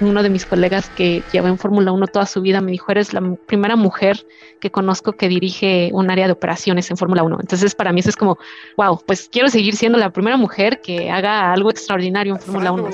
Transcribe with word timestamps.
uno 0.00 0.22
de 0.22 0.30
mis 0.30 0.46
colegas 0.46 0.90
que 0.90 1.22
lleva 1.32 1.48
en 1.48 1.58
Fórmula 1.58 1.92
1 1.92 2.06
toda 2.08 2.26
su 2.26 2.40
vida 2.40 2.60
me 2.60 2.72
dijo, 2.72 2.90
eres 2.90 3.12
la 3.12 3.22
primera 3.46 3.76
mujer 3.76 4.26
que 4.60 4.70
conozco 4.70 5.12
que 5.12 5.28
dirige 5.28 5.90
un 5.92 6.10
área 6.10 6.26
de 6.26 6.32
operaciones 6.32 6.90
en 6.90 6.96
Fórmula 6.96 7.22
1. 7.22 7.38
Entonces, 7.40 7.74
para 7.74 7.92
mí 7.92 8.00
eso 8.00 8.10
es 8.10 8.16
como, 8.16 8.38
wow, 8.76 9.00
pues 9.06 9.28
quiero 9.30 9.48
seguir 9.48 9.76
siendo 9.76 9.98
la 9.98 10.10
primera 10.10 10.36
mujer 10.36 10.80
que 10.80 11.10
haga 11.10 11.52
algo 11.52 11.70
extraordinario 11.70 12.34
en 12.34 12.40
Fórmula 12.40 12.72
1. 12.72 12.90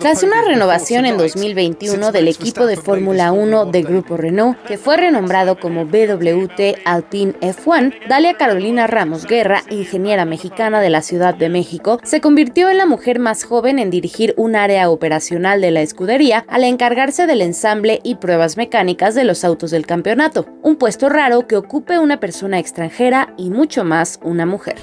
Tras 0.00 0.22
una 0.22 0.42
renovación 0.42 1.06
en 1.06 1.16
2021 1.16 2.12
del 2.12 2.28
equipo 2.28 2.66
de 2.66 2.76
Fórmula 2.76 3.32
1 3.32 3.66
de 3.66 3.82
Grupo 3.82 4.16
Renault, 4.16 4.58
que 4.64 4.78
fue 4.78 4.96
renombrado 4.96 5.58
como 5.58 5.86
BWT 5.86 6.80
Alpine 6.84 7.34
F1, 7.40 8.08
Dalia 8.08 8.36
Carolina 8.36 8.86
Ramos 8.86 9.26
Guerra, 9.26 9.62
ingeniera 9.70 10.24
mexicana 10.24 10.80
de 10.80 10.90
la 10.90 11.02
Ciudad 11.02 11.34
de 11.34 11.48
México, 11.48 12.00
se 12.04 12.20
convirtió 12.20 12.70
en 12.70 12.78
la 12.78 12.86
mujer 12.86 13.18
más 13.18 13.44
joven 13.44 13.78
en 13.78 13.90
dirigir 13.90 14.34
un 14.36 14.56
área 14.56 14.90
operacional 14.90 15.60
de 15.60 15.70
la 15.70 15.82
escudería 15.82 16.44
al 16.48 16.64
encargarse 16.64 17.26
del 17.26 17.42
ensamble 17.42 18.00
y 18.02 18.16
pruebas 18.16 18.56
mecánicas 18.56 19.14
de 19.14 19.24
los 19.24 19.44
autos 19.44 19.70
del 19.70 19.86
campeonato, 19.86 20.46
un 20.62 20.76
puesto 20.76 21.08
raro 21.08 21.46
que 21.46 21.56
ocupe 21.56 21.98
una 21.98 22.20
persona 22.20 22.58
extranjera 22.58 23.34
y 23.36 23.50
mucho 23.50 23.84
más 23.84 24.18
una 24.22 24.46
mujer. 24.46 24.76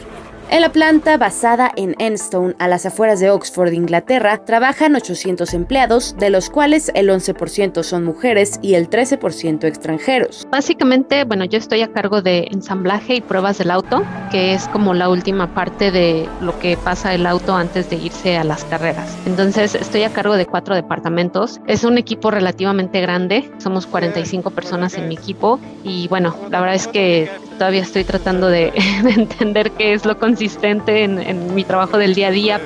En 0.51 0.61
la 0.61 0.71
planta 0.71 1.15
basada 1.17 1.71
en 1.75 1.95
Enstone, 1.99 2.55
a 2.57 2.67
las 2.67 2.83
afueras 2.83 3.19
de 3.19 3.29
Oxford, 3.29 3.71
Inglaterra, 3.71 4.43
trabajan 4.45 4.95
800 4.95 5.53
empleados, 5.53 6.15
de 6.17 6.31
los 6.31 6.49
cuales 6.49 6.91
el 6.95 7.09
11% 7.09 7.83
son 7.83 8.03
mujeres 8.03 8.57
y 8.63 8.73
el 8.73 8.89
13% 8.89 9.65
extranjeros. 9.65 10.47
Básicamente, 10.49 11.23
bueno, 11.23 11.45
yo 11.45 11.59
estoy 11.59 11.83
a 11.83 11.91
cargo 11.91 12.23
de 12.23 12.47
ensamblaje 12.49 13.13
y 13.13 13.21
pruebas 13.21 13.59
del 13.59 13.69
auto, 13.69 14.03
que 14.31 14.53
es 14.53 14.67
como 14.69 14.95
la 14.95 15.09
última 15.09 15.53
parte 15.53 15.91
de 15.91 16.27
lo 16.41 16.57
que 16.57 16.77
pasa 16.77 17.13
el 17.13 17.27
auto 17.27 17.53
antes 17.53 17.87
de 17.91 17.97
irse 17.97 18.35
a 18.35 18.43
las 18.43 18.63
carreras. 18.63 19.15
Entonces, 19.27 19.75
estoy 19.75 20.01
a 20.01 20.11
cargo 20.11 20.35
de 20.35 20.47
cuatro 20.47 20.73
departamentos. 20.73 21.61
Es 21.67 21.83
un 21.83 21.99
equipo 21.99 22.31
relativamente 22.31 23.01
grande, 23.01 23.51
somos 23.59 23.85
45 23.85 24.49
personas 24.49 24.95
en 24.95 25.09
mi 25.09 25.13
equipo 25.13 25.59
y 25.83 26.07
bueno, 26.07 26.35
la 26.49 26.59
verdad 26.59 26.75
es 26.75 26.87
que 26.87 27.29
todavía 27.59 27.81
estoy 27.81 28.05
tratando 28.05 28.47
de, 28.49 28.73
entender 29.03 29.71
qué 29.71 29.93
es 29.93 30.05
lo 30.05 30.17
consistente 30.17 31.03
en, 31.03 31.53
mi 31.53 31.63
trabajo 31.63 31.99
del 31.99 32.15
día 32.15 32.29
a 32.29 32.31
día. 32.31 32.61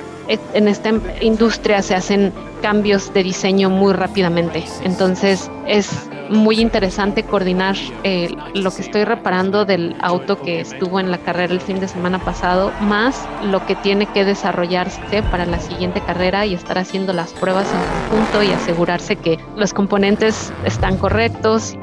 En 0.54 0.68
esta 0.68 0.90
industria 1.20 1.82
se 1.82 1.94
hacen 1.94 2.32
cambios 2.62 3.12
de 3.12 3.22
diseño 3.22 3.68
muy 3.68 3.92
rápidamente, 3.92 4.64
entonces 4.82 5.50
es 5.66 6.08
muy 6.30 6.60
interesante 6.60 7.24
coordinar 7.24 7.76
eh, 8.04 8.34
lo 8.54 8.70
que 8.70 8.80
estoy 8.80 9.04
reparando 9.04 9.66
del 9.66 9.94
auto 10.00 10.40
que 10.40 10.60
estuvo 10.60 10.98
en 10.98 11.10
la 11.10 11.18
carrera 11.18 11.52
el 11.52 11.60
fin 11.60 11.78
de 11.78 11.88
semana 11.88 12.18
pasado, 12.18 12.72
más 12.80 13.28
lo 13.42 13.66
que 13.66 13.74
tiene 13.74 14.06
que 14.06 14.24
desarrollarse 14.24 15.22
para 15.30 15.44
la 15.44 15.60
siguiente 15.60 16.00
carrera 16.00 16.46
y 16.46 16.54
estar 16.54 16.78
haciendo 16.78 17.12
las 17.12 17.34
pruebas 17.34 17.66
en 17.70 18.08
conjunto 18.08 18.42
y 18.42 18.50
asegurarse 18.54 19.16
que 19.16 19.38
los 19.56 19.74
componentes 19.74 20.54
están 20.64 20.96
correctos 20.96 21.76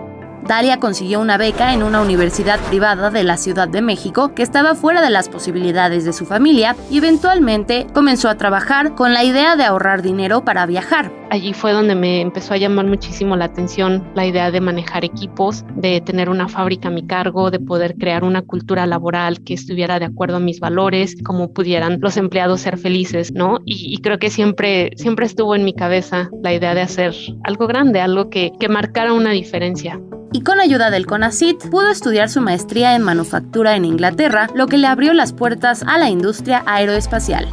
Dalia 0.47 0.79
consiguió 0.79 1.21
una 1.21 1.37
beca 1.37 1.73
en 1.73 1.83
una 1.83 2.01
universidad 2.01 2.59
privada 2.69 3.09
de 3.11 3.23
la 3.23 3.37
Ciudad 3.37 3.67
de 3.67 3.81
México 3.81 4.33
que 4.33 4.41
estaba 4.43 4.75
fuera 4.75 5.01
de 5.01 5.09
las 5.09 5.29
posibilidades 5.29 6.03
de 6.03 6.13
su 6.13 6.25
familia 6.25 6.75
y 6.89 6.97
eventualmente 6.97 7.87
comenzó 7.93 8.27
a 8.27 8.35
trabajar 8.35 8.95
con 8.95 9.13
la 9.13 9.23
idea 9.23 9.55
de 9.55 9.63
ahorrar 9.63 10.01
dinero 10.01 10.43
para 10.43 10.65
viajar. 10.65 11.11
Allí 11.29 11.53
fue 11.53 11.71
donde 11.71 11.95
me 11.95 12.19
empezó 12.19 12.53
a 12.53 12.57
llamar 12.57 12.85
muchísimo 12.87 13.37
la 13.37 13.45
atención 13.45 14.05
la 14.15 14.25
idea 14.25 14.51
de 14.51 14.59
manejar 14.59 15.05
equipos, 15.05 15.63
de 15.75 16.01
tener 16.01 16.29
una 16.29 16.49
fábrica 16.49 16.89
a 16.89 16.91
mi 16.91 17.05
cargo, 17.07 17.51
de 17.51 17.59
poder 17.59 17.95
crear 17.95 18.25
una 18.25 18.41
cultura 18.41 18.85
laboral 18.85 19.41
que 19.43 19.53
estuviera 19.53 19.99
de 19.99 20.05
acuerdo 20.05 20.37
a 20.37 20.41
mis 20.41 20.59
valores, 20.59 21.15
cómo 21.23 21.53
pudieran 21.53 21.99
los 22.01 22.17
empleados 22.17 22.61
ser 22.61 22.77
felices, 22.77 23.31
¿no? 23.33 23.59
Y, 23.65 23.97
creo 24.01 24.19
que 24.19 24.29
siempre, 24.29 24.91
siempre 24.97 25.25
estuvo 25.25 25.55
en 25.55 25.63
mi 25.63 25.73
cabeza 25.73 26.29
la 26.43 26.53
idea 26.53 26.73
de 26.73 26.81
hacer 26.81 27.15
algo 27.43 27.67
grande, 27.67 28.01
algo 28.01 28.29
que, 28.29 28.51
que 28.59 28.67
marcara 28.67 29.13
una 29.13 29.31
diferencia 29.31 30.01
y 30.31 30.41
con 30.41 30.59
ayuda 30.59 30.89
del 30.89 31.05
CONACIT 31.05 31.69
pudo 31.69 31.89
estudiar 31.89 32.29
su 32.29 32.41
maestría 32.41 32.95
en 32.95 33.01
manufactura 33.01 33.75
en 33.75 33.85
Inglaterra, 33.85 34.49
lo 34.55 34.67
que 34.67 34.77
le 34.77 34.87
abrió 34.87 35.13
las 35.13 35.33
puertas 35.33 35.83
a 35.83 35.97
la 35.97 36.09
industria 36.09 36.63
aeroespacial. 36.65 37.47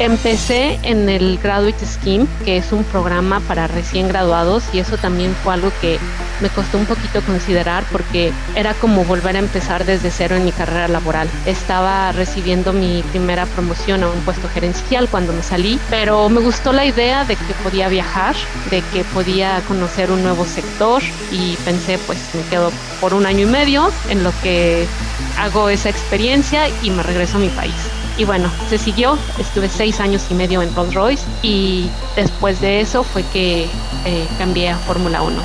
Empecé 0.00 0.80
en 0.82 1.08
el 1.08 1.38
Graduate 1.38 1.86
Scheme, 1.86 2.26
que 2.44 2.56
es 2.56 2.72
un 2.72 2.82
programa 2.82 3.38
para 3.38 3.68
recién 3.68 4.08
graduados 4.08 4.64
y 4.72 4.80
eso 4.80 4.96
también 4.98 5.36
fue 5.44 5.54
algo 5.54 5.70
que 5.80 6.00
me 6.40 6.48
costó 6.48 6.78
un 6.78 6.86
poquito 6.86 7.22
considerar 7.22 7.84
porque 7.92 8.32
era 8.56 8.74
como 8.74 9.04
volver 9.04 9.36
a 9.36 9.38
empezar 9.38 9.84
desde 9.84 10.10
cero 10.10 10.34
en 10.34 10.44
mi 10.44 10.50
carrera 10.50 10.88
laboral. 10.88 11.28
Estaba 11.46 12.10
recibiendo 12.10 12.72
mi 12.72 13.04
primera 13.12 13.46
promoción 13.46 14.02
a 14.02 14.08
un 14.08 14.20
puesto 14.22 14.48
gerencial 14.48 15.08
cuando 15.08 15.32
me 15.32 15.44
salí, 15.44 15.78
pero 15.90 16.28
me 16.28 16.40
gustó 16.40 16.72
la 16.72 16.84
idea 16.84 17.24
de 17.24 17.36
que 17.36 17.54
podía 17.62 17.88
viajar, 17.88 18.34
de 18.72 18.82
que 18.92 19.04
podía 19.04 19.60
conocer 19.68 20.10
un 20.10 20.24
nuevo 20.24 20.44
sector 20.44 21.04
y 21.30 21.54
pensé 21.64 21.98
pues 21.98 22.18
me 22.34 22.42
quedo 22.50 22.72
por 23.00 23.14
un 23.14 23.26
año 23.26 23.46
y 23.46 23.50
medio 23.50 23.92
en 24.08 24.24
lo 24.24 24.32
que 24.42 24.86
hago 25.38 25.68
esa 25.68 25.88
experiencia 25.88 26.68
y 26.82 26.90
me 26.90 27.04
regreso 27.04 27.36
a 27.36 27.40
mi 27.40 27.48
país. 27.50 27.93
Y 28.16 28.24
bueno, 28.24 28.48
se 28.68 28.78
siguió, 28.78 29.18
estuve 29.38 29.68
seis 29.68 30.00
años 30.00 30.24
y 30.30 30.34
medio 30.34 30.62
en 30.62 30.74
Rolls 30.74 30.94
Royce 30.94 31.24
y 31.42 31.88
después 32.14 32.60
de 32.60 32.80
eso 32.80 33.02
fue 33.02 33.24
que 33.32 33.64
eh, 34.04 34.28
cambié 34.38 34.70
a 34.70 34.76
Fórmula 34.76 35.22
1. 35.22 35.42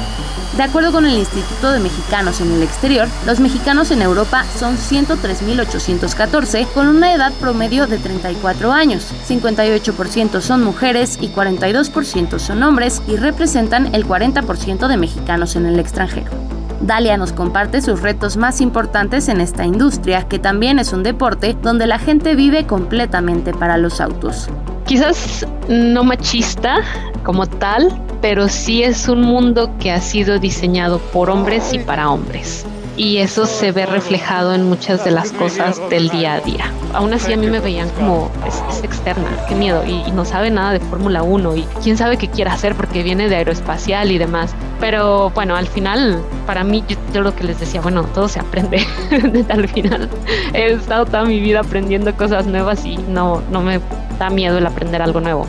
De 0.58 0.64
acuerdo 0.64 0.92
con 0.92 1.06
el 1.06 1.18
Instituto 1.18 1.72
de 1.72 1.80
Mexicanos 1.80 2.42
en 2.42 2.52
el 2.52 2.64
Exterior, 2.64 3.08
los 3.26 3.40
mexicanos 3.40 3.92
en 3.92 4.02
Europa 4.02 4.46
son 4.58 4.78
103.814 4.78 6.68
con 6.74 6.88
una 6.88 7.14
edad 7.14 7.32
promedio 7.34 7.88
de 7.88 7.98
34 7.98 8.72
años. 8.72 9.14
58% 9.28 10.42
son 10.42 10.64
mujeres 10.64 11.18
y 11.22 11.30
42% 11.30 12.40
son 12.40 12.64
hombres 12.64 13.02
y 13.08 13.16
representan 13.16 13.96
el 13.96 14.06
40% 14.06 14.88
de 14.88 14.98
mexicanos 14.98 15.56
en 15.56 15.66
el 15.66 15.80
extranjero. 15.80 16.59
Dalia 16.82 17.18
nos 17.18 17.34
comparte 17.34 17.82
sus 17.82 18.02
retos 18.02 18.38
más 18.38 18.62
importantes 18.62 19.28
en 19.28 19.42
esta 19.42 19.66
industria, 19.66 20.28
que 20.28 20.40
también 20.40 20.80
es 20.80 20.94
un 20.94 21.04
deporte 21.04 21.56
donde 21.62 21.88
la 21.88 22.00
gente 22.00 22.36
vive 22.36 22.66
completamente 22.66 23.54
para 23.54 23.78
los 23.78 24.02
autos. 24.02 24.50
Quizás 24.86 25.46
no 25.68 26.04
machista 26.04 26.78
como 27.24 27.46
tal, 27.46 28.02
pero 28.22 28.48
sí 28.48 28.84
es 28.84 29.08
un 29.08 29.22
mundo 29.22 29.72
que 29.80 29.92
ha 29.92 30.02
sido 30.02 30.40
diseñado 30.40 31.00
por 31.00 31.30
hombres 31.30 31.74
y 31.74 31.80
para 31.80 32.10
hombres 32.10 32.66
y 33.00 33.20
eso 33.20 33.46
se 33.46 33.72
ve 33.72 33.86
reflejado 33.86 34.54
en 34.54 34.68
muchas 34.68 35.06
de 35.06 35.12
las 35.12 35.32
cosas 35.32 35.80
del 35.90 36.10
día 36.10 36.34
a 36.34 36.42
día. 36.42 36.66
Aún 36.94 37.14
así 37.14 37.34
a 37.34 37.38
mí 37.38 37.48
me 37.48 37.60
veían 37.60 37.90
como 37.90 38.32
es, 38.48 38.84
externa, 38.84 39.28
qué 39.48 39.56
miedo, 39.56 39.84
y, 39.86 40.10
no 40.12 40.26
sabe 40.26 40.50
nada 40.50 40.74
de 40.74 40.80
Fórmula 40.80 41.24
1 41.24 41.56
y 41.56 41.64
quién 41.84 41.98
sabe 41.98 42.18
qué 42.18 42.28
quiere 42.28 42.50
hacer 42.50 42.76
porque 42.76 43.04
viene 43.04 43.30
de 43.30 43.36
aeroespacial 43.36 44.12
y 44.12 44.18
demás. 44.18 44.54
Pero 44.80 45.30
bueno, 45.32 45.56
al 45.56 45.68
final, 45.68 46.22
para 46.46 46.64
mí, 46.64 46.84
yo, 47.14 47.22
lo 47.22 47.36
que 47.36 47.44
les 47.44 47.60
decía, 47.60 47.82
bueno, 47.82 48.04
todo 48.06 48.28
se 48.28 48.40
aprende. 48.40 48.86
al 49.50 49.68
final, 49.68 50.10
he 50.54 50.74
estado 50.74 51.06
toda 51.06 51.26
mi 51.26 51.40
vida 51.40 51.60
aprendiendo 51.60 52.16
cosas 52.16 52.48
nuevas 52.48 52.86
y 52.86 52.98
no, 52.98 53.42
no 53.52 53.62
me 53.62 53.80
da 54.18 54.30
miedo 54.30 54.58
el 54.58 54.66
aprender 54.66 55.02
algo 55.02 55.22
nuevo. 55.22 55.46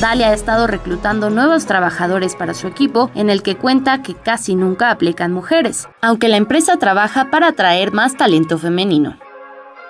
Dalia 0.00 0.28
ha 0.28 0.32
estado 0.32 0.66
reclutando 0.66 1.28
nuevos 1.30 1.66
trabajadores 1.66 2.36
para 2.36 2.54
su 2.54 2.68
equipo, 2.68 3.10
en 3.14 3.30
el 3.30 3.42
que 3.42 3.56
cuenta 3.56 4.02
que 4.02 4.14
casi 4.14 4.54
nunca 4.54 4.90
aplican 4.90 5.32
mujeres, 5.32 5.88
aunque 6.00 6.28
la 6.28 6.36
empresa 6.36 6.76
trabaja 6.76 7.30
para 7.30 7.48
atraer 7.48 7.92
más 7.92 8.16
talento 8.16 8.58
femenino. 8.58 9.18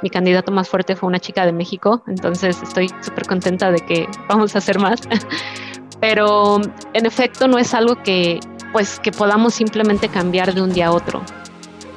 Mi 0.03 0.10
candidato 0.10 0.53
más 0.53 0.69
fuerte 0.69 0.97
fue 0.97 1.09
una 1.09 1.19
chica 1.19 1.44
de 1.44 1.53
México, 1.53 2.03
entonces 2.06 2.62
estoy 2.62 2.88
súper 3.00 3.26
contenta 3.26 3.70
de 3.70 3.81
que 3.81 4.09
vamos 4.28 4.54
a 4.54 4.59
hacer 4.59 4.78
más. 4.78 5.00
Pero 6.00 6.60
en 6.92 7.06
efecto 7.06 7.48
no 7.48 7.59
es 7.59 7.75
algo 7.75 8.03
que 8.03 8.38
pues 8.72 9.00
que 9.00 9.10
podamos 9.10 9.54
simplemente 9.54 10.09
cambiar 10.09 10.54
de 10.54 10.62
un 10.62 10.72
día 10.72 10.88
a 10.88 10.92
otro 10.92 11.22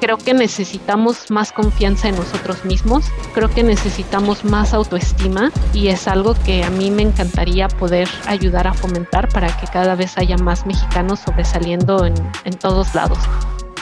creo 0.02 0.18
que 0.18 0.34
necesitamos 0.34 1.30
más 1.30 1.52
confianza 1.52 2.10
en 2.10 2.16
nosotros 2.16 2.66
mismos, 2.66 3.06
creo 3.36 3.50
que 3.50 3.64
necesitamos 3.64 4.44
más 4.44 4.74
autoestima 4.74 5.52
y 5.74 5.90
es 5.90 6.08
algo 6.08 6.34
que 6.44 6.64
a 6.64 6.72
mí 6.72 6.90
me 6.90 7.04
encantaría 7.04 7.68
poder 7.68 8.10
ayudar 8.26 8.68
a 8.68 8.74
fomentar 8.74 9.30
para 9.30 9.56
que 9.58 9.68
cada 9.68 9.96
vez 9.96 10.18
haya 10.18 10.38
más 10.38 10.66
mexicanos 10.66 11.20
sobresaliendo 11.20 12.06
en, 12.06 12.16
en 12.46 12.58
todos 12.58 12.96
lados 12.96 13.20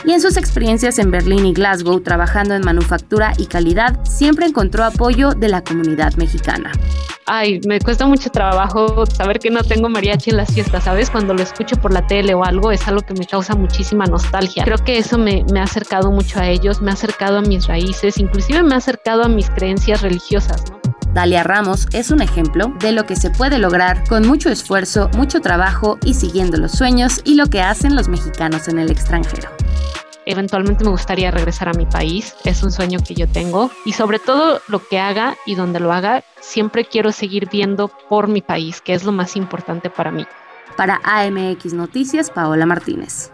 y 0.05 0.11
en 0.11 0.21
sus 0.21 0.37
experiencias 0.37 0.99
en 0.99 1.11
Berlín 1.11 1.45
y 1.45 1.53
Glasgow 1.53 1.99
trabajando 2.01 2.55
en 2.55 2.61
manufactura 2.63 3.33
y 3.37 3.45
calidad, 3.45 3.99
siempre 4.03 4.45
encontró 4.45 4.83
apoyo 4.83 5.31
de 5.31 5.49
la 5.49 5.63
comunidad 5.63 6.13
mexicana 6.15 6.71
ay, 7.29 7.61
me 7.65 7.79
cuesta 7.79 8.05
mucho 8.07 8.29
trabajo 8.31 9.05
saber 9.05 9.39
que 9.39 9.51
no 9.51 9.63
tengo 9.63 9.87
mariachi 9.87 10.31
en 10.31 10.37
las 10.37 10.51
fiestas, 10.51 10.83
¿sabes? 10.83 11.09
Cuando 11.09 11.33
lo 11.33 11.43
escucho 11.43 11.75
por 11.75 11.93
la 11.93 12.05
tele 12.07 12.33
o 12.33 12.43
algo, 12.43 12.71
es 12.71 12.87
algo 12.87 13.01
que 13.01 13.13
me 13.13 13.25
causa 13.25 13.55
muchísima 13.55 14.05
nostalgia. 14.05 14.63
Creo 14.63 14.79
que 14.79 14.97
eso 14.97 15.17
me, 15.17 15.45
me 15.53 15.59
ha 15.59 15.63
acercado 15.63 16.11
mucho 16.11 16.39
a 16.39 16.47
ellos, 16.47 16.81
me 16.81 16.89
ha 16.89 16.95
acercado 16.95 17.37
a 17.37 17.41
mis 17.41 17.67
raíces, 17.67 18.17
inclusive 18.17 18.63
me 18.63 18.73
ha 18.73 18.77
acercado 18.77 19.23
a 19.23 19.29
mis 19.29 19.49
creencias 19.51 20.01
religiosas, 20.01 20.63
¿no? 20.71 20.79
Dalia 21.13 21.43
Ramos 21.43 21.87
es 21.91 22.11
un 22.11 22.21
ejemplo 22.21 22.71
de 22.79 22.91
lo 22.91 23.05
que 23.05 23.15
se 23.15 23.31
puede 23.31 23.57
lograr 23.57 24.07
con 24.07 24.27
mucho 24.27 24.49
esfuerzo, 24.49 25.09
mucho 25.15 25.39
trabajo 25.41 25.97
y 26.03 26.13
siguiendo 26.13 26.57
los 26.57 26.73
sueños 26.73 27.21
y 27.25 27.33
lo 27.33 27.47
que 27.47 27.61
hacen 27.61 27.95
los 27.95 28.07
mexicanos 28.09 28.67
en 28.67 28.77
el 28.77 28.91
extranjero 28.91 29.49
eventualmente 30.29 30.83
me 30.83 30.91
gustaría 30.91 31.31
regresar 31.31 31.69
a 31.69 31.73
mi 31.73 31.85
país, 31.85 32.35
es 32.45 32.61
un 32.61 32.71
sueño 32.71 32.99
que 33.05 33.15
yo 33.15 33.27
tengo 33.27 33.71
y 33.83 33.93
sobre 33.93 34.19
todo 34.19 34.61
lo 34.67 34.79
que 34.87 34.99
haga 34.99 35.35
y 35.45 35.55
donde 35.55 35.79
lo 35.79 35.91
haga, 35.91 36.23
siempre 36.39 36.85
quiero 36.85 37.11
seguir 37.11 37.49
viendo 37.49 37.87
por 37.87 38.27
mi 38.27 38.41
país, 38.41 38.79
que 38.79 38.93
es 38.93 39.03
lo 39.03 39.11
más 39.11 39.35
importante 39.35 39.89
para 39.89 40.11
mí. 40.11 40.25
Para 40.77 41.01
AMX 41.03 41.73
Noticias, 41.73 42.29
Paola 42.29 42.65
Martínez. 42.65 43.31